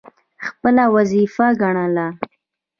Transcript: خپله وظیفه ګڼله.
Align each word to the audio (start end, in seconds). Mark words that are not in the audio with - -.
خپله 0.45 0.83
وظیفه 0.95 1.47
ګڼله. 1.61 2.07